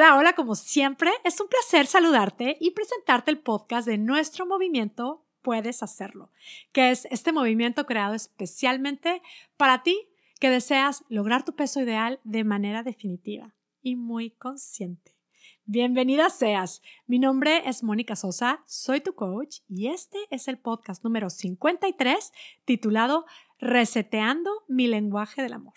[0.00, 5.26] Hola, hola, como siempre, es un placer saludarte y presentarte el podcast de nuestro movimiento
[5.42, 6.30] Puedes Hacerlo,
[6.70, 9.22] que es este movimiento creado especialmente
[9.56, 10.08] para ti
[10.38, 15.16] que deseas lograr tu peso ideal de manera definitiva y muy consciente.
[15.64, 16.80] Bienvenida seas.
[17.08, 22.32] Mi nombre es Mónica Sosa, soy tu coach y este es el podcast número 53
[22.64, 23.26] titulado
[23.58, 25.74] Reseteando mi lenguaje del amor.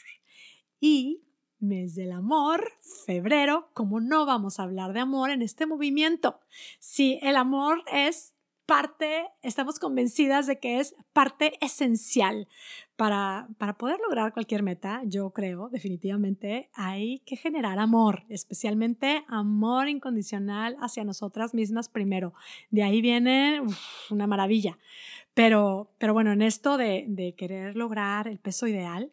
[0.80, 1.24] Y
[1.62, 2.74] mes del amor,
[3.06, 6.40] febrero, como no vamos a hablar de amor en este movimiento?
[6.80, 8.34] Si el amor es
[8.72, 12.48] parte, estamos convencidas de que es parte esencial
[12.96, 19.90] para, para poder lograr cualquier meta, yo creo definitivamente hay que generar amor, especialmente amor
[19.90, 22.34] incondicional hacia nosotras mismas primero.
[22.70, 23.62] De ahí viene
[24.10, 24.78] una maravilla.
[25.34, 29.12] Pero, pero bueno, en esto de, de querer lograr el peso ideal,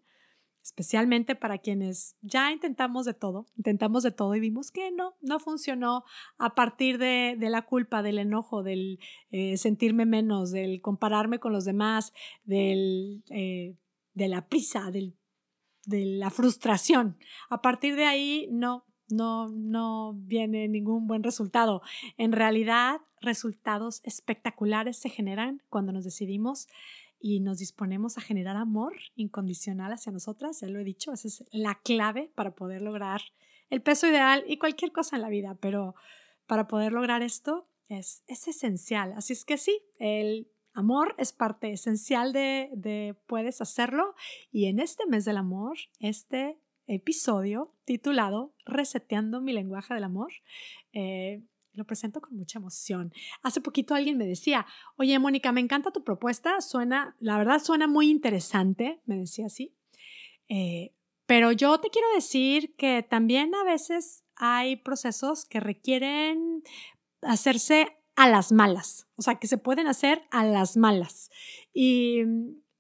[0.63, 5.39] especialmente para quienes ya intentamos de todo, intentamos de todo y vimos que no, no
[5.39, 6.05] funcionó
[6.37, 8.99] a partir de, la culpa, del enojo, del
[9.31, 12.13] eh, sentirme menos, del compararme con los demás,
[12.45, 13.77] del, eh,
[14.15, 15.17] de la prisa, del,
[15.87, 17.17] de la frustración.
[17.49, 21.81] A partir de ahí no, no, no viene ningún buen resultado.
[22.19, 26.69] En realidad, resultados espectaculares se generan cuando nos decidimos
[27.21, 31.45] y nos disponemos a generar amor incondicional hacia nosotras, ya lo he dicho, esa es
[31.51, 33.21] la clave para poder lograr
[33.71, 35.95] el peso ideal y cualquier cosa en la vida, pero
[36.47, 39.13] para poder lograr esto es, es esencial.
[39.17, 44.15] Así es que sí, el amor es parte esencial de, de puedes hacerlo
[44.51, 50.33] y en este mes del amor, este episodio titulado Reseteando mi lenguaje del amor,
[50.93, 51.43] eh,
[51.79, 53.13] lo presento con mucha emoción.
[53.43, 57.87] Hace poquito alguien me decía, oye Mónica, me encanta tu propuesta, suena, la verdad suena
[57.87, 59.75] muy interesante, me decía así.
[60.49, 60.93] Eh,
[61.27, 66.63] pero yo te quiero decir que también a veces hay procesos que requieren
[67.23, 71.31] hacerse a las malas, o sea, que se pueden hacer a las malas.
[71.73, 72.23] Y,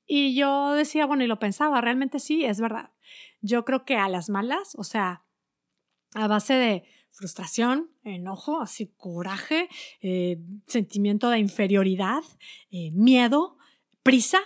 [0.06, 2.90] y yo decía, bueno, y lo pensaba, realmente sí, es verdad.
[3.40, 5.24] Yo creo que a las malas, o sea,
[6.14, 9.68] a base de frustración, enojo, así coraje,
[10.00, 12.22] eh, sentimiento de inferioridad,
[12.70, 13.56] eh, miedo,
[14.02, 14.38] prisa,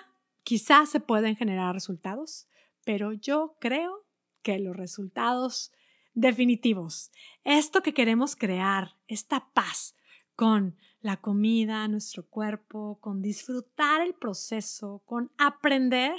[0.43, 2.49] quizás se pueden generar resultados,
[2.85, 4.07] pero yo creo
[4.43, 5.73] que los resultados
[6.15, 7.11] definitivos,
[7.45, 9.95] esto que queremos crear, esta paz
[10.35, 16.17] con la comida, nuestro cuerpo, con disfrutar el proceso, con aprender,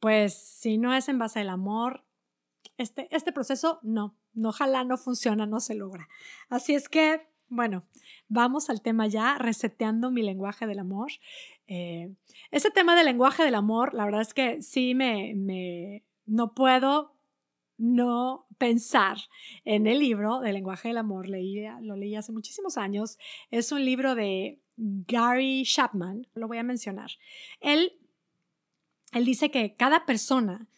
[0.00, 2.04] pues si no es en base al amor,
[2.76, 6.08] este, este proceso no, no, ojalá no funciona, no se logra.
[6.48, 7.84] Así es que, bueno,
[8.28, 11.10] vamos al tema ya, reseteando mi lenguaje del amor.
[11.66, 12.14] Eh,
[12.50, 17.14] ese tema del lenguaje del amor, la verdad es que sí me, me no puedo
[17.78, 19.18] no pensar
[19.64, 21.28] en el libro del lenguaje del amor.
[21.28, 23.18] Leí, lo leí hace muchísimos años.
[23.50, 27.10] Es un libro de Gary Chapman, lo voy a mencionar.
[27.60, 27.92] Él,
[29.12, 30.68] él dice que cada persona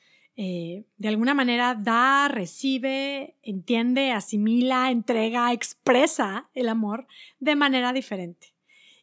[0.43, 7.07] eh, de alguna manera da, recibe, entiende, asimila, entrega, expresa el amor
[7.41, 8.55] de manera diferente.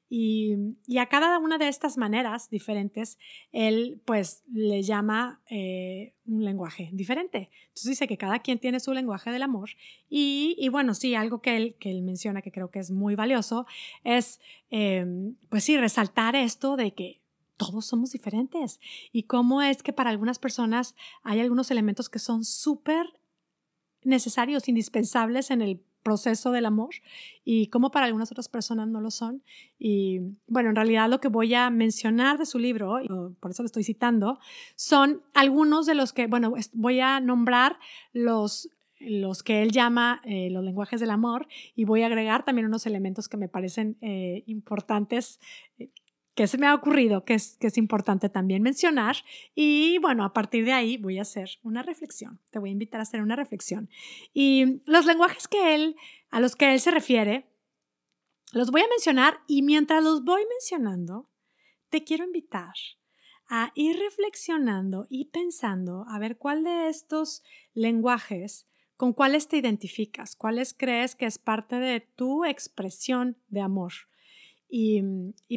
[0.10, 0.56] Y,
[0.98, 3.20] a cada una de estas maneras diferentes,
[3.52, 7.52] él pues le llama eh, un lenguaje diferente.
[7.68, 9.70] Entonces dice que cada quien tiene su lenguaje del amor.
[10.10, 13.68] Y, bueno, sí, algo que él, que él menciona que creo que es muy valioso
[14.04, 14.40] es,
[14.72, 15.06] eh,
[15.50, 17.22] pues sí, resaltar esto de que
[17.58, 18.80] todos somos diferentes
[19.12, 23.20] y cómo es que para algunas personas hay algunos elementos que son súper
[24.04, 26.92] necesarios, indispensables en el proceso del amor
[27.44, 29.44] y cómo para algunas otras personas no lo son.
[29.78, 33.02] Y bueno, en realidad lo que voy a mencionar de su libro,
[33.42, 34.40] por eso lo estoy citando,
[34.78, 37.78] son algunos de los que, bueno, voy a nombrar
[38.14, 38.70] los
[39.00, 42.88] los que él llama eh, los lenguajes del amor y voy a agregar también unos
[42.88, 45.40] elementos que me parecen eh, importantes
[45.78, 45.92] eh,
[46.38, 49.16] que se me ha ocurrido que es, que es importante también mencionar.
[49.56, 52.40] Y bueno, a partir de ahí voy a hacer una reflexión.
[52.52, 53.90] Te voy a invitar a hacer una reflexión.
[54.36, 55.96] Y los lenguajes que él,
[56.30, 57.48] a los que él se refiere,
[58.54, 61.28] los voy a mencionar y mientras los voy mencionando,
[61.90, 62.76] te quiero invitar
[63.50, 67.42] a ir reflexionando y pensando a ver cuál de estos
[67.74, 73.94] lenguajes, con cuáles te identificas, cuáles crees que es parte de tu expresión de amor.
[74.70, 75.02] Y,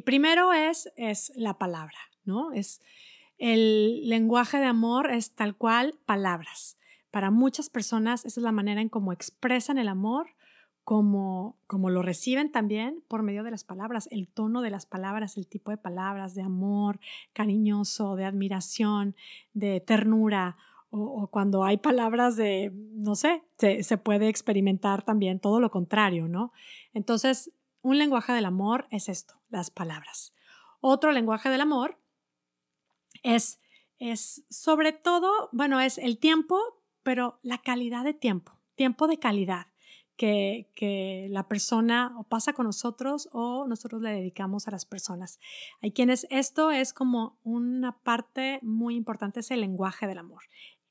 [0.04, 2.52] primero es, es la palabra, ¿no?
[2.52, 2.80] Es
[3.38, 6.76] el lenguaje de amor es tal cual palabras.
[7.10, 10.28] Para muchas personas esa es la manera en cómo expresan el amor,
[10.84, 15.38] como, como lo reciben también por medio de las palabras, el tono de las palabras,
[15.38, 17.00] el tipo de palabras de amor,
[17.32, 19.16] cariñoso, de admiración,
[19.54, 20.56] de ternura
[20.90, 26.26] o, cuando hay palabras de, no sé, se, se puede experimentar también todo lo contrario,
[26.28, 26.52] ¿no?
[26.92, 30.32] Entonces, un lenguaje del amor es esto, las palabras.
[30.80, 31.98] Otro lenguaje del amor
[33.22, 33.60] es,
[33.98, 36.58] es sobre todo, bueno, es el tiempo,
[37.02, 39.66] pero la calidad de tiempo, tiempo de calidad
[40.16, 45.40] que, que la persona pasa con nosotros o nosotros le dedicamos a las personas.
[45.80, 50.42] Hay quienes esto es como una parte muy importante, es el lenguaje del amor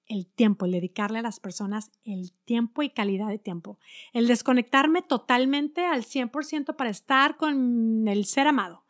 [0.10, 3.80] el tiempo, el dedicarle a las personas el tiempo y calidad de tiempo,
[4.12, 8.86] el desconectarme totalmente al 100% para estar con el ser amado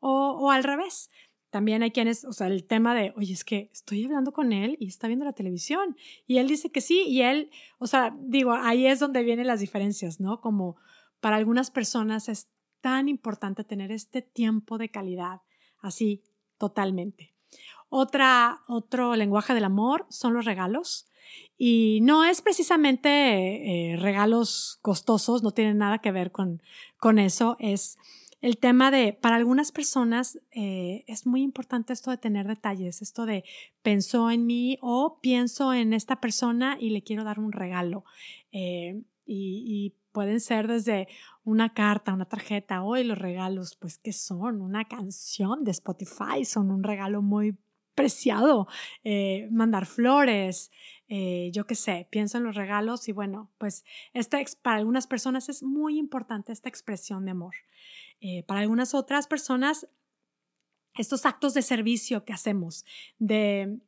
[0.00, 1.10] o, o, al revés.
[1.48, 4.76] También hay quienes, o sea, el tema de, oye, es que estoy hablando con él
[4.80, 8.52] y está viendo la televisión y él dice que sí y él, o sea, digo,
[8.52, 10.40] ahí es donde vienen las diferencias, ¿no?
[10.40, 10.76] Como
[11.20, 12.50] para algunas personas es
[12.80, 15.42] tan importante tener este tiempo de calidad,
[15.78, 16.24] así,
[16.58, 17.33] totalmente.
[17.96, 21.06] Otra, otro lenguaje del amor son los regalos.
[21.56, 26.60] Y no es precisamente eh, regalos costosos, no tiene nada que ver con,
[26.98, 27.56] con eso.
[27.60, 27.96] Es
[28.40, 33.26] el tema de, para algunas personas eh, es muy importante esto de tener detalles, esto
[33.26, 33.44] de
[33.82, 38.04] pensó en mí o pienso en esta persona y le quiero dar un regalo.
[38.50, 41.06] Eh, y, y, pueden ser desde
[41.44, 44.60] una carta, una tarjeta, hoy los regalos, pues, ¿qué son?
[44.60, 47.56] Una canción de Spotify, son un regalo muy
[47.94, 48.66] preciado,
[49.02, 50.70] eh, mandar flores,
[51.08, 53.84] eh, yo qué sé, pienso en los regalos y bueno, pues
[54.62, 57.54] para algunas personas es muy importante esta expresión de amor.
[58.20, 59.88] Eh, para algunas otras personas,
[60.96, 62.84] estos actos de servicio que hacemos,
[63.18, 63.78] de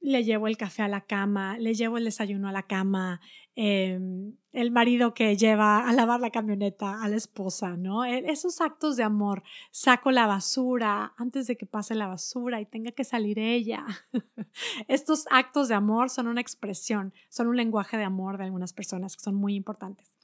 [0.00, 3.20] le llevo el café a la cama, le llevo el desayuno a la cama,
[3.54, 8.04] em, el marido que lleva a lavar la camioneta a la esposa, ¿no?
[8.04, 12.66] E, esos actos de amor, saco la basura antes de que pase la basura y
[12.66, 13.84] tenga que salir ella.
[14.88, 19.16] Estos actos de amor son una expresión, son un lenguaje de amor de algunas personas
[19.16, 20.19] que son muy importantes.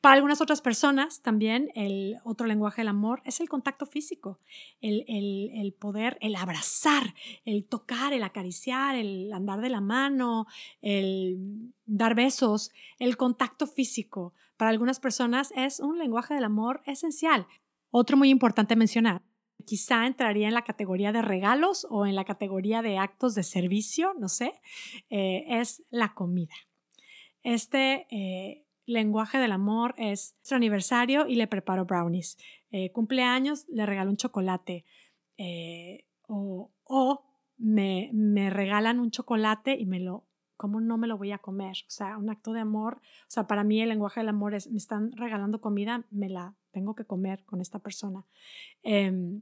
[0.00, 4.38] Para algunas otras personas también el otro lenguaje del amor es el contacto físico,
[4.80, 7.14] el, el, poder, el abrazar,
[7.44, 10.46] el tocar, el acariciar, el andar de la mano,
[10.82, 14.34] el dar besos, el contacto físico.
[14.56, 17.46] Para algunas personas es un lenguaje del amor esencial.
[17.90, 19.22] Otro muy importante mencionar
[19.66, 24.14] quizá entraría en la categoría de regalos o en la categoría de actos de servicio,
[24.18, 24.60] no sé,
[25.10, 26.54] eh, es la comida.
[27.42, 32.36] Este eh, lenguaje del amor es su aniversario y le preparo brownies.
[32.70, 34.84] Eh, cumpleaños, le regalo un chocolate.
[35.38, 37.24] Eh, o, o
[37.56, 40.26] me, me, regalan un chocolate y me lo,
[40.56, 41.76] ¿cómo no me lo voy a comer?
[41.86, 42.96] O sea, un acto de amor.
[42.96, 46.54] O sea, para mí el lenguaje del amor es, me están regalando comida, me la
[46.70, 48.26] tengo que comer con esta persona.
[48.82, 49.40] Eh,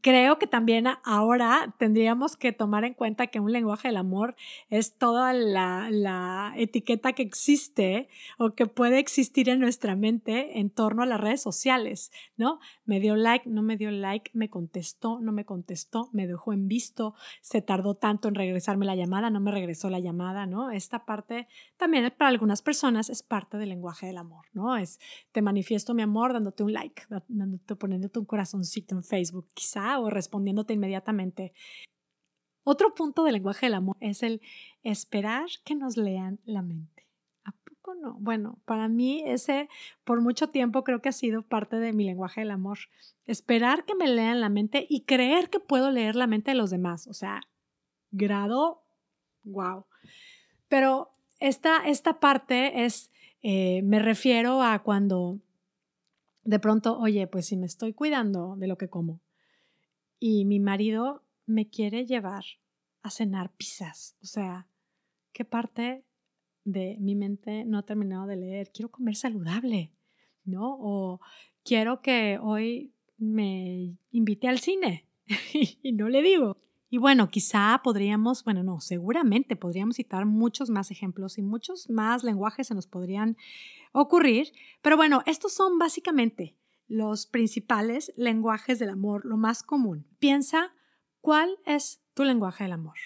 [0.00, 4.36] Creo que también ahora tendríamos que tomar en cuenta que un lenguaje del amor
[4.70, 8.08] es toda la, etiqueta que existe
[8.38, 12.58] o que puede existir en nuestra mente en torno a las redes sociales, ¿no?
[12.86, 16.68] Me dio like, no me dio like, me contestó, no me contestó, me dejó en
[16.68, 20.70] visto, se tardó tanto en regresarme la llamada, no me regresó la llamada, ¿no?
[20.70, 24.76] Esta parte también para algunas personas es parte del lenguaje del amor, ¿no?
[24.76, 25.00] Es
[25.32, 30.10] te manifiesto mi amor dándote un like, dándote, poniéndote un corazoncito en Facebook, quizá o
[30.10, 31.52] respondiéndote inmediatamente.
[32.64, 34.40] Otro punto del lenguaje del amor es el
[34.82, 37.06] esperar que nos lean la mente.
[37.44, 38.16] ¿A poco no?
[38.20, 39.68] Bueno, para mí ese
[40.04, 42.78] por mucho tiempo creo que ha sido parte de mi lenguaje del amor.
[43.26, 46.70] Esperar que me lean la mente y creer que puedo leer la mente de los
[46.70, 47.08] demás.
[47.08, 47.40] O sea,
[48.12, 48.82] grado,
[49.42, 49.86] wow.
[50.68, 53.10] Pero esta, esta parte es,
[53.42, 55.40] eh, me refiero a cuando
[56.44, 59.20] de pronto, oye, pues si me estoy cuidando de lo que como,
[60.24, 62.44] y mi marido me quiere llevar
[63.02, 64.16] a cenar pizzas.
[64.22, 64.68] O sea,
[65.32, 66.04] ¿qué parte
[66.62, 68.70] de mi mente no ha terminado de leer?
[68.70, 69.90] Quiero comer saludable,
[70.44, 70.76] ¿no?
[70.78, 71.20] O
[71.64, 75.08] quiero que hoy me invite al cine
[75.82, 76.56] y no le digo.
[76.88, 82.22] Y bueno, quizá podríamos, bueno, no, seguramente podríamos citar muchos más ejemplos y muchos más
[82.22, 83.36] lenguajes se nos podrían
[83.90, 84.52] ocurrir,
[84.82, 86.54] pero bueno, estos son básicamente
[86.88, 90.06] los principales lenguajes del amor, lo más común.
[90.18, 90.74] Piensa
[91.20, 92.96] cuál es tu lenguaje del amor.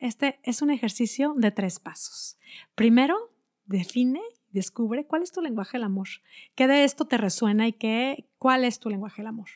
[0.00, 2.38] Este es un ejercicio de tres pasos.
[2.74, 3.32] Primero,
[3.64, 6.08] define, descubre cuál es tu lenguaje del amor,
[6.54, 9.48] qué de esto te resuena y qué, cuál es tu lenguaje del amor.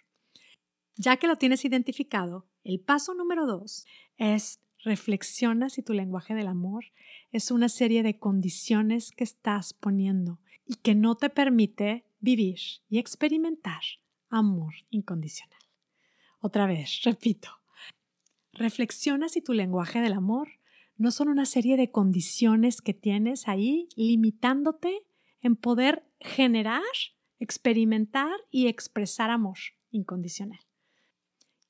[0.96, 6.46] Ya que lo tienes identificado, el paso número dos es reflexiona si tu lenguaje del
[6.46, 6.84] amor
[7.32, 12.98] es una serie de condiciones que estás poniendo y que no te permite vivir y
[12.98, 13.82] experimentar
[14.28, 15.58] amor incondicional.
[16.40, 17.50] Otra vez, repito,
[18.52, 20.48] reflexiona si tu lenguaje del amor
[20.96, 25.02] no son una serie de condiciones que tienes ahí limitándote
[25.40, 26.82] en poder generar,
[27.38, 29.56] experimentar y expresar amor
[29.90, 30.60] incondicional.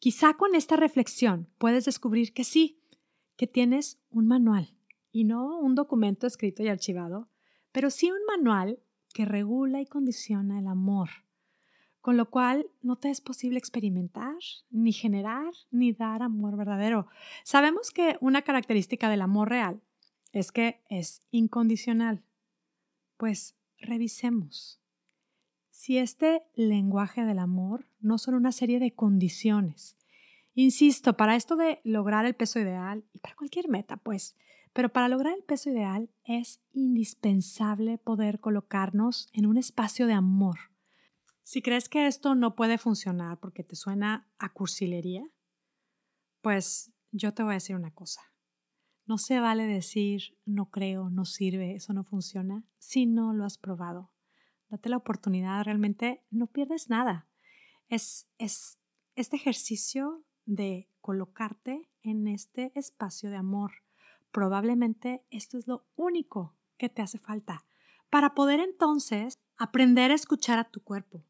[0.01, 2.81] Quizá con esta reflexión puedes descubrir que sí,
[3.37, 4.75] que tienes un manual
[5.13, 7.29] y no un documento escrito y archivado,
[7.71, 8.81] pero sí un manual
[9.13, 11.11] que regula y condiciona el amor,
[12.01, 14.37] con lo cual no te es posible experimentar,
[14.71, 17.09] ni generar, ni dar amor verdadero.
[17.45, 19.81] Sabemos que una característica del amor real
[20.33, 22.23] es que es incondicional.
[23.17, 24.81] Pues revisemos
[25.71, 29.97] si este lenguaje del amor no son una serie de condiciones.
[30.55, 34.37] Insisto, para esto de lograr el peso ideal y para cualquier meta, pues,
[34.73, 40.59] pero para lograr el peso ideal es indispensable poder colocarnos en un espacio de amor.
[41.43, 45.29] Si crees que esto no puede funcionar porque te suena a cursilería,
[46.41, 48.23] pues yo te voy a decir una cosa.
[49.07, 53.59] No se vale decir no creo, no sirve, eso no funciona, si no lo has
[53.59, 54.13] probado
[54.71, 57.29] date la oportunidad, realmente no pierdes nada.
[57.89, 58.79] Es, es
[59.17, 63.73] este ejercicio de colocarte en este espacio de amor.
[64.33, 67.65] Probablemente esto es lo único que te hace falta
[68.11, 71.25] para poder entonces aprender a escuchar a tu cuerpo,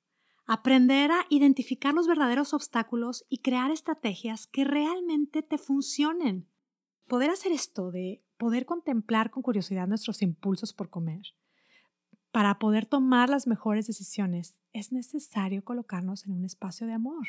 [0.47, 6.49] aprender a identificar los verdaderos obstáculos y crear estrategias que realmente te funcionen.
[7.07, 11.23] Poder hacer esto de poder contemplar con curiosidad nuestros impulsos por comer,
[12.33, 17.29] para poder tomar las mejores decisiones es necesario colocarnos en un espacio de amor.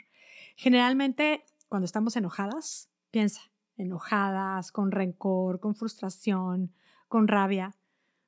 [0.56, 3.51] Generalmente, cuando estamos enojadas, piensa,
[3.82, 6.74] enojadas, con rencor, con frustración,
[7.08, 7.76] con rabia,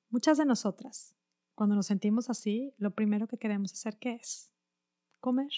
[0.10, 1.16] muchas de nosotras,
[1.56, 4.52] cuando nos sentimos así, lo primero que queremos hacer, ¿qué es?
[5.20, 5.52] Comer.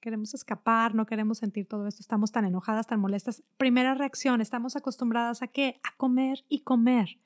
[0.00, 3.42] Queremos escapar, no queremos sentir todo esto, estamos tan enojadas, tan molestas.
[3.56, 5.80] Primera reacción, estamos acostumbradas a qué?
[5.84, 7.20] A comer y comer.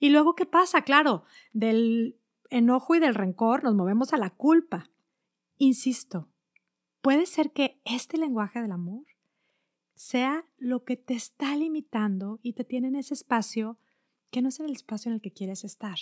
[0.00, 0.82] Y luego, ¿qué pasa?
[0.82, 2.18] Claro, del
[2.50, 4.90] enojo y del rencor nos movemos a la culpa.
[5.56, 6.28] Insisto,
[7.00, 9.04] puede ser que este lenguaje del amor
[9.96, 13.78] sea lo que te está limitando y te tiene en ese espacio
[14.30, 15.96] que no es el espacio en el que quieres estar.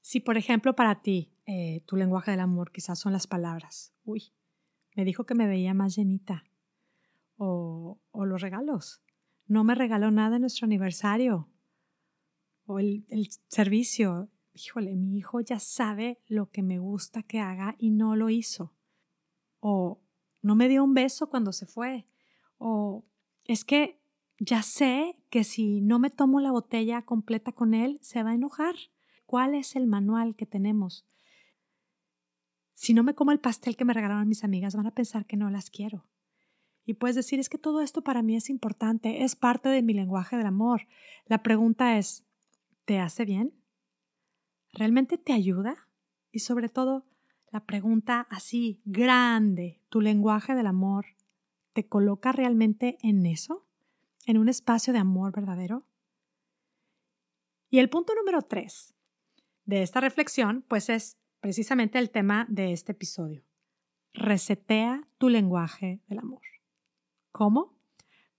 [0.00, 4.32] Si, por ejemplo, para ti eh, tu lenguaje del amor quizás son las palabras, uy,
[4.96, 6.44] me dijo que me veía más llenita,
[7.36, 9.02] o, los regalos,
[9.46, 11.48] no me regaló nada en nuestro aniversario,
[12.66, 17.76] o el, el servicio, híjole, mi hijo ya sabe lo que me gusta que haga
[17.78, 18.74] y no lo hizo.
[19.60, 20.00] O
[20.42, 22.06] no me dio un beso cuando se fue.
[22.62, 23.06] O
[23.46, 23.98] es que
[24.38, 28.34] ya sé que si no me tomo la botella completa con él, se va a
[28.34, 28.74] enojar.
[29.24, 31.06] ¿Cuál es el manual que tenemos?
[32.74, 35.38] Si no me como el pastel que me regalaron mis amigas, van a pensar que
[35.38, 36.06] no las quiero.
[36.84, 39.94] Y puedes decir, es que todo esto para mí es importante, es parte de mi
[39.94, 40.86] lenguaje del amor.
[41.26, 42.26] La pregunta es,
[42.84, 43.54] ¿te hace bien?
[44.72, 45.88] ¿Realmente te ayuda?
[46.30, 47.06] Y sobre todo,
[47.50, 51.06] la pregunta así grande, ¿tu lenguaje del amor
[51.72, 53.66] te coloca realmente en eso?
[54.26, 55.86] ¿En un espacio de amor verdadero?
[57.70, 58.94] Y el punto número tres
[59.64, 63.44] de esta reflexión, pues es precisamente el tema de este episodio.
[64.12, 66.42] Resetea tu lenguaje del amor.
[67.32, 67.78] ¿Cómo?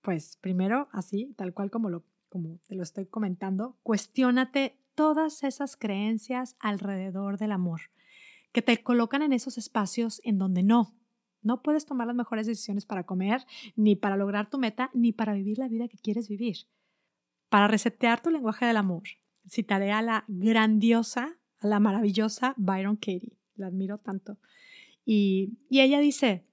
[0.02, 5.78] Pues primero, así, tal cual como, lo, como te lo estoy comentando, cuestiónate todas esas
[5.78, 7.82] creencias alrededor del amor,
[8.52, 10.94] que te colocan en esos espacios en donde no,
[11.42, 13.46] no puedes tomar las mejores decisiones para comer,
[13.76, 16.58] ni para lograr tu meta, ni para vivir la vida que quieres vivir.
[17.50, 19.04] Para resetear tu lenguaje del amor,
[19.50, 23.38] citaré a la grandiosa, a la maravillosa Byron Katie.
[23.56, 24.38] La admiro tanto.
[25.06, 26.46] Y, y ella dice,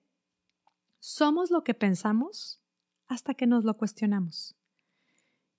[0.99, 2.61] somos lo que pensamos
[3.07, 4.57] hasta que nos lo cuestionamos.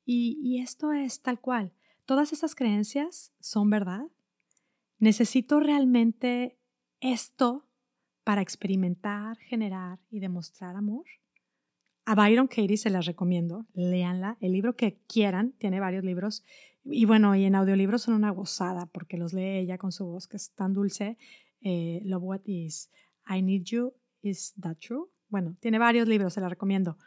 [0.06, 1.72] Y, y esto es tal cual.
[2.06, 4.08] ¿Todas esas creencias son verdad?
[4.98, 6.58] ¿Necesito realmente
[7.00, 7.69] esto
[8.30, 11.04] para experimentar, generar y demostrar amor?
[12.06, 16.46] A Byron Katie se las recomiendo, léanla, el libro que quieran, tiene varios libros
[16.84, 20.28] y bueno, y en audiolibros son una gozada porque los lee ella con su voz
[20.28, 21.18] que es tan dulce.
[21.62, 22.92] Eh, Love What Is,
[23.28, 25.08] I Need You, Is That True?
[25.30, 27.00] Bueno, tiene varios libros, se la recomiendo.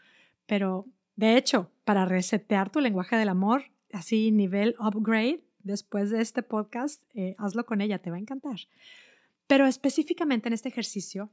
[0.47, 3.63] Pero de hecho, para resetear tu lenguaje del amor,
[3.93, 8.57] así nivel upgrade después de este podcast, eh, hazlo con ella, te va a encantar.
[9.47, 11.31] Pero específicamente en este ejercicio,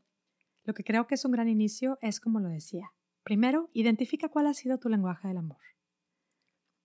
[0.64, 2.94] lo que creo que es un gran inicio es como lo decía.
[3.24, 5.62] Primero, identifica cuál ha sido tu lenguaje del amor.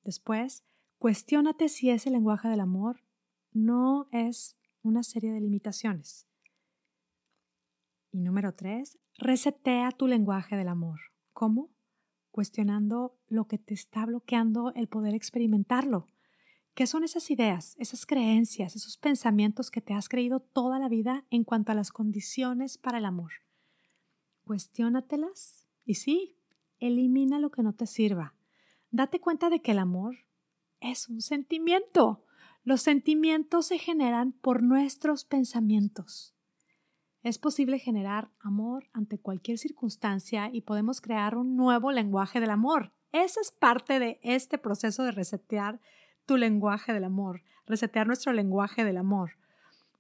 [0.02, 0.64] Después,
[0.99, 3.02] cuestiónate si ese lenguaje del amor
[3.52, 6.26] no es una serie de limitaciones.
[8.12, 11.00] Y número tres, resetea tu lenguaje del amor.
[11.33, 11.75] ¿Cómo?
[12.35, 16.09] cuestionando lo que te está bloqueando el poder experimentarlo.
[16.75, 21.25] ¿Qué son esas ideas, esas creencias, esos pensamientos que te has creído toda la vida
[21.31, 23.31] en cuanto a las condiciones para el amor?
[24.45, 26.37] Cuestiónatelas y sí,
[26.81, 28.35] elimina lo que no te sirva.
[28.90, 30.16] Date cuenta de que el amor
[30.81, 32.25] es un sentimiento.
[32.64, 36.35] Los sentimientos se generan por nuestros pensamientos.
[37.23, 42.93] Es posible generar amor ante cualquier circunstancia y podemos crear un nuevo lenguaje del amor.
[43.12, 45.81] Esa es parte de este proceso de resetear
[46.25, 49.37] tu lenguaje del amor, resetear nuestro lenguaje del amor.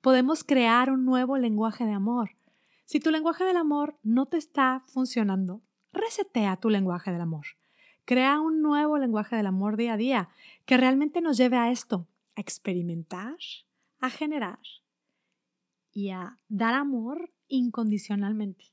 [0.00, 2.36] Podemos crear un nuevo lenguaje de amor.
[2.84, 5.62] Si tu lenguaje del amor no te está funcionando,
[5.92, 7.46] resetea tu lenguaje del amor.
[8.04, 10.28] Crea un nuevo lenguaje del amor día a día
[10.66, 13.36] que realmente nos lleve a esto, a experimentar,
[14.00, 14.58] a generar
[15.90, 18.66] y a dar amor incondicionalmente.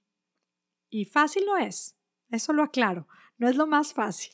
[0.89, 1.95] Y fácil no es,
[2.29, 4.33] eso lo aclaro, no es lo más fácil.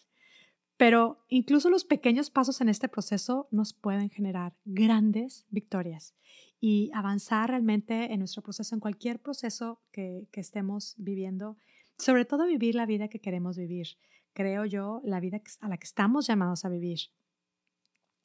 [0.78, 6.16] Pero incluso los pequeños pasos en este proceso nos pueden generar grandes victorias
[6.60, 11.58] y avanzar realmente en nuestro proceso, en cualquier proceso que, estemos viviendo,
[11.98, 13.88] sobre todo vivir la vida que queremos vivir.
[14.34, 17.00] Creo yo, la vida a la que estamos llamados a vivir.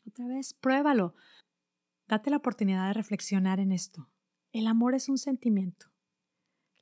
[0.06, 1.14] Otra vez, pruébalo.
[2.06, 4.10] Date la oportunidad de reflexionar en esto.
[4.52, 5.86] El amor es un sentimiento.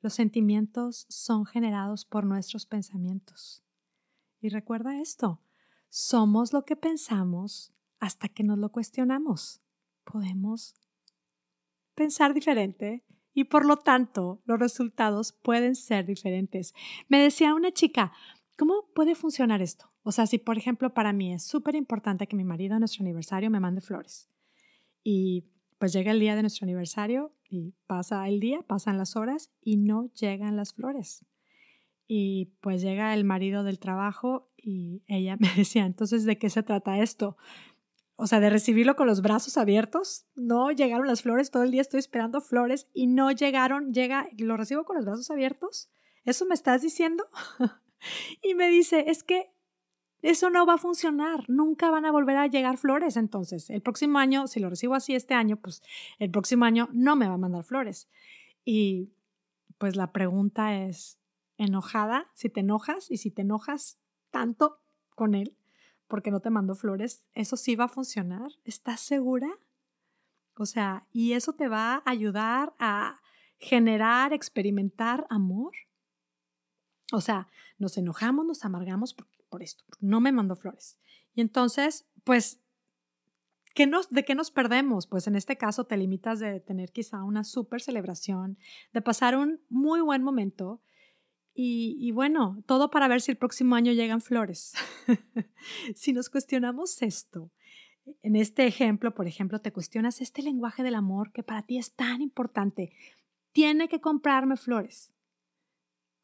[0.01, 3.63] Los sentimientos son generados por nuestros pensamientos.
[4.41, 5.39] Y recuerda esto,
[5.91, 9.61] somos lo que pensamos hasta que nos lo cuestionamos.
[10.05, 10.73] Podemos
[11.95, 16.73] pensar diferente y por lo tanto los resultados pueden ser diferentes.
[17.09, 18.13] Me decía una chica,
[18.57, 19.91] ¿cómo puede funcionar esto?
[20.03, 23.03] O sea, si por ejemplo para mí es súper importante que mi marido a nuestro
[23.03, 24.29] aniversario me mande flores
[25.03, 25.43] y
[25.77, 29.75] pues llega el día de nuestro aniversario y pasa el día, pasan las horas y
[29.75, 31.25] no llegan las flores.
[32.13, 36.61] Y pues llega el marido del trabajo y ella me decía, entonces, ¿de qué se
[36.61, 37.37] trata esto?
[38.17, 40.25] O sea, de recibirlo con los brazos abiertos.
[40.35, 44.57] No llegaron las flores, todo el día estoy esperando flores y no llegaron, llega, lo
[44.57, 45.89] recibo con los brazos abiertos.
[46.25, 47.29] ¿Eso me estás diciendo?
[48.43, 49.53] y me dice, es que
[50.21, 53.15] eso no va a funcionar, nunca van a volver a llegar flores.
[53.15, 55.81] Entonces, el próximo año, si lo recibo así este año, pues
[56.19, 58.09] el próximo año no me va a mandar flores.
[58.65, 59.13] Y
[59.77, 61.20] pues la pregunta es,
[61.61, 63.99] enojada, si te enojas y si te enojas
[64.31, 64.79] tanto
[65.15, 65.55] con él
[66.07, 68.51] porque no te mandó flores, ¿eso sí va a funcionar?
[68.65, 69.47] ¿Estás segura?
[70.57, 73.21] O sea, ¿y eso te va a ayudar a
[73.59, 75.71] generar, experimentar amor?
[77.13, 77.47] O sea,
[77.77, 80.97] nos enojamos, nos amargamos por, esto, no me mandó flores.
[81.33, 82.59] Y entonces, pues,
[83.73, 85.07] ¿qué nos, ¿de qué nos perdemos?
[85.07, 88.57] Pues en este caso te limitas de tener quizá una súper celebración,
[88.91, 90.81] de pasar un muy buen momento
[91.53, 94.73] y, bueno, todo para ver si el próximo año llegan flores.
[95.95, 97.51] si nos cuestionamos esto,
[98.23, 101.93] en este ejemplo, por ejemplo, te cuestionas este lenguaje del amor que para ti es
[101.93, 102.93] tan importante.
[103.51, 105.13] Tiene que comprarme flores.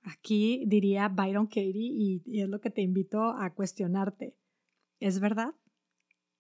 [0.04, 4.36] Aquí diría Byron Katie y, y es lo que te invito a cuestionarte.
[5.00, 5.54] ¿Es verdad?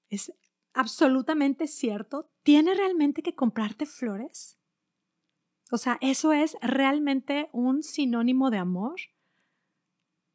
[0.10, 0.34] ¿Es
[0.74, 2.32] absolutamente cierto?
[2.44, 4.57] ¿Tiene realmente que comprarte flores?
[5.72, 8.96] O sea, eso es realmente un sinónimo de amor.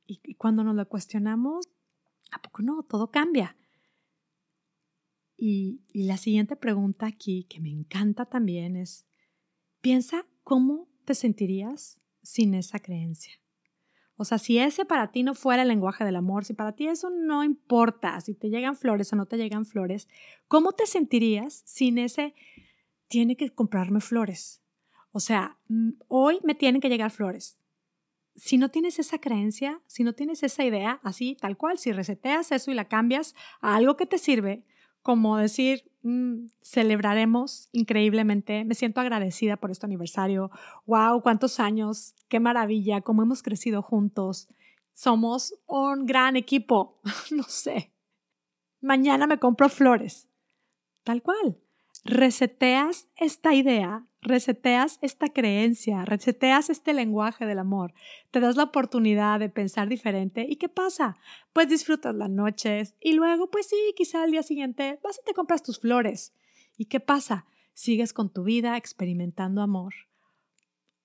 [0.06, 1.68] Y, cuando nos lo cuestionamos,
[2.30, 2.82] ¿a poco no?
[2.82, 3.56] Todo cambia.
[5.36, 9.06] Y, y la siguiente pregunta aquí, que me encanta también, es,
[9.80, 13.32] piensa cómo te sentirías sin esa creencia.
[14.16, 16.86] O sea, si ese para ti no fuera el lenguaje del amor, si para ti
[16.86, 20.08] eso no importa, si te llegan flores o no te llegan flores,
[20.46, 22.34] ¿cómo te sentirías sin ese
[23.08, 24.61] tiene que comprarme flores?
[25.12, 27.58] O sea, mm, hoy me tienen que llegar flores.
[28.34, 32.50] Si no tienes esa creencia, si no tienes esa idea, así, tal cual, si reseteas
[32.50, 34.64] eso y la cambias a algo que te sirve,
[35.02, 40.50] como decir, mm, celebraremos increíblemente, me siento agradecida por este aniversario,
[40.86, 44.48] wow, cuántos años, qué maravilla, cómo hemos crecido juntos,
[44.94, 47.92] somos un gran equipo, no sé,
[48.80, 50.28] mañana me compro flores,
[51.02, 51.58] tal cual,
[52.04, 57.92] reseteas esta idea reseteas esta creencia, reseteas este lenguaje del amor,
[58.30, 61.16] te das la oportunidad de pensar diferente y ¿qué pasa?
[61.52, 65.34] Pues disfrutas las noches y luego, pues sí, quizá al día siguiente vas y te
[65.34, 66.32] compras tus flores.
[66.76, 67.46] ¿Y qué pasa?
[67.74, 69.92] Sigues con tu vida experimentando amor.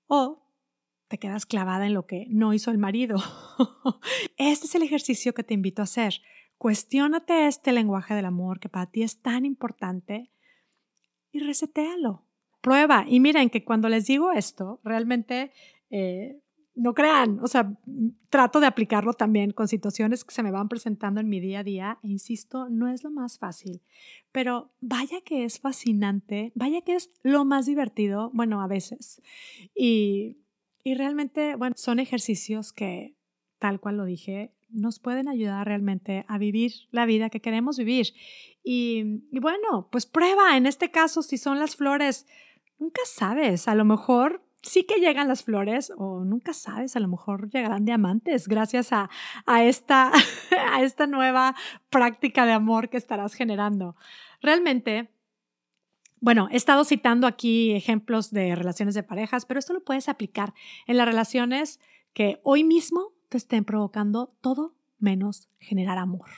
[0.05, 0.43] O
[1.07, 3.17] te quedas clavada en lo que no hizo el marido.
[4.37, 6.21] este es el ejercicio que te invito a hacer.
[6.57, 10.31] Cuestiónate este lenguaje del amor que para ti es tan importante
[11.31, 12.26] y resetéalo
[12.61, 13.05] prueba.
[13.07, 15.51] Y miren que cuando les digo esto, realmente
[15.89, 16.39] eh,
[16.77, 17.75] no crean, o sea,
[18.29, 21.63] trato de aplicarlo también con situaciones que se me van presentando en mi día a
[21.63, 23.81] día e insisto, no es lo más fácil,
[24.31, 29.23] pero vaya que es fascinante, vaya que es lo más divertido, bueno, a veces.
[29.73, 30.37] Y,
[30.83, 33.15] y realmente, bueno, son ejercicios que,
[33.57, 38.13] tal cual lo dije, nos pueden ayudar realmente a vivir la vida que queremos vivir.
[38.63, 42.27] Y, y bueno, pues prueba, en este caso, si son las flores,
[42.79, 47.07] nunca sabes, a lo mejor sí que llegan las flores o nunca sabes, a lo
[47.07, 49.09] mejor llegarán diamantes gracias a,
[49.63, 50.11] esta,
[50.73, 51.55] a esta nueva
[51.89, 53.95] práctica de amor que estarás generando.
[54.41, 55.11] Realmente,
[56.19, 60.53] bueno, he estado citando aquí ejemplos de relaciones de parejas, pero esto lo puedes aplicar
[60.85, 61.79] en las relaciones
[62.13, 66.29] que hoy mismo te estén provocando todo menos generar amor.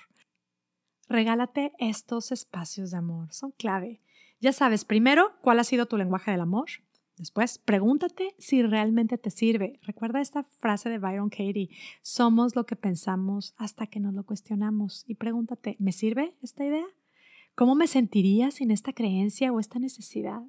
[1.08, 4.02] Regálate estos espacios de amor, son clave.
[4.40, 6.70] Ya sabes, primero, cuál ha sido tu lenguaje del amor.
[7.18, 9.78] Después, pregúntate si realmente te sirve.
[9.84, 11.70] Recuerda esta frase de Byron Katie,
[12.02, 15.04] somos lo que pensamos hasta que nos lo cuestionamos.
[15.06, 16.86] Y pregúntate, ¿me sirve esta idea?
[17.56, 20.42] ¿Cómo me sentiría sin esta creencia o esta necesidad?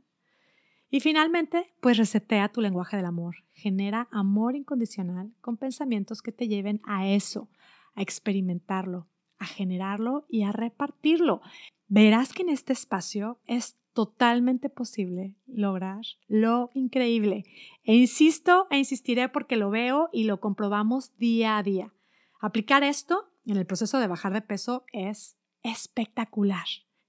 [0.91, 3.35] Y finalmente, pues resetea tu lenguaje del amor.
[3.53, 7.49] Genera amor incondicional con pensamientos que te lleven a eso,
[7.95, 11.41] a experimentarlo, a generarlo y a repartirlo.
[11.89, 17.45] Verás que en este espacio es totalmente posible lograr lo increíble.
[17.85, 21.93] E insisto e insistiré porque lo veo y lo comprobamos día a día.
[22.41, 26.67] Aplicar esto en el proceso de bajar de peso es espectacular.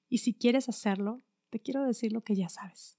[0.10, 2.98] Y si quieres hacerlo, te quiero decir lo que ya sabes.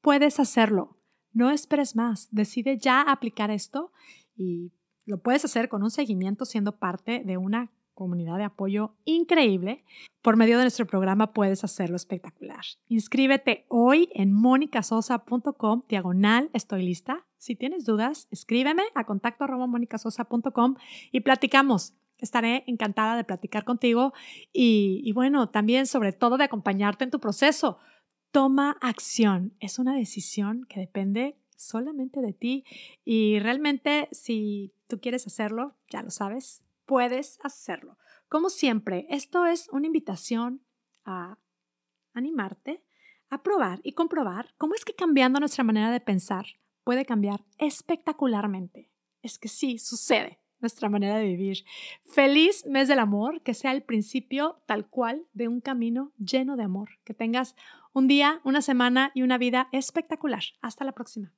[0.00, 0.98] Puedes hacerlo.
[1.32, 2.28] No esperes más.
[2.30, 3.92] Decide ya aplicar esto
[4.36, 4.72] y
[5.04, 9.84] lo puedes hacer con un seguimiento siendo parte de una comunidad de apoyo increíble.
[10.22, 12.64] Por medio de nuestro programa puedes hacerlo espectacular.
[12.86, 17.26] Inscríbete hoy en monicasosa.com diagonal estoy lista.
[17.38, 20.76] Si tienes dudas, escríbeme a contacto monicasosa.com
[21.10, 21.94] y platicamos.
[22.18, 24.12] Estaré encantada de platicar contigo
[24.52, 27.78] y, y bueno, también sobre todo de acompañarte en tu proceso.
[28.30, 29.54] Toma acción.
[29.58, 32.64] Es una decisión que depende solamente de ti
[33.04, 37.98] y realmente si tú quieres hacerlo, ya lo sabes, puedes hacerlo.
[38.28, 40.64] Como siempre, esto es una invitación
[41.04, 41.38] a
[42.14, 42.82] animarte,
[43.30, 46.46] a probar y comprobar cómo es que cambiando nuestra manera de pensar
[46.84, 48.90] puede cambiar espectacularmente.
[49.22, 51.64] Es que sí, sucede nuestra manera de vivir.
[52.04, 56.64] Feliz mes del amor, que sea el principio tal cual de un camino lleno de
[56.64, 56.98] amor.
[57.04, 57.54] Que tengas
[57.92, 60.42] un día, una semana y una vida espectacular.
[60.62, 61.37] Hasta la próxima.